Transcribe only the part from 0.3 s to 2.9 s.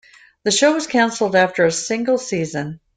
The show was canceled after a single season.